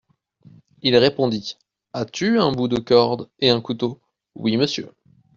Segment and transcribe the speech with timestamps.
[0.81, 1.57] Il répondit:
[1.93, 4.01] As-tu un bout de corde et un couteau?
[4.33, 4.89] Oui, monsieur.